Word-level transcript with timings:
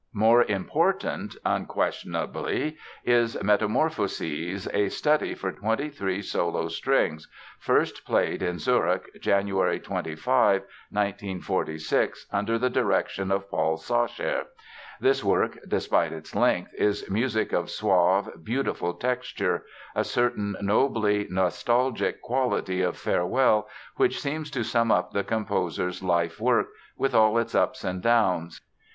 More 0.15 0.43
important, 0.45 1.35
unquestionably, 1.45 2.75
is 3.05 3.37
Metamorphoses, 3.43 4.67
a 4.73 4.89
"study 4.89 5.35
for 5.35 5.51
23 5.51 6.23
solo 6.23 6.69
strings", 6.69 7.27
first 7.59 8.03
played 8.03 8.41
in 8.41 8.57
Zurich, 8.57 9.21
January 9.21 9.79
25, 9.79 10.63
1946 10.89 12.25
under 12.33 12.57
the 12.57 12.71
direction 12.71 13.29
of 13.31 13.47
Paul 13.51 13.77
Sacher. 13.77 14.47
This 14.99 15.23
work, 15.23 15.59
despite 15.67 16.13
its 16.13 16.33
length, 16.33 16.71
is 16.79 17.07
music 17.07 17.53
of 17.53 17.69
suave, 17.69 18.43
beautiful 18.43 18.95
texture; 18.95 19.65
a 19.93 20.03
certain 20.03 20.57
nobly 20.61 21.27
nostalgic 21.29 22.23
quality 22.23 22.81
of 22.81 22.97
farewell 22.97 23.69
which 23.97 24.19
seems 24.19 24.49
to 24.49 24.63
sum 24.63 24.91
up 24.91 25.11
the 25.11 25.23
composer's 25.23 26.01
life 26.01 26.39
work, 26.41 26.69
with 26.97 27.13
all 27.13 27.37
its 27.37 27.53
ups 27.53 27.83
and 27.83 28.01
downs. 28.01 28.61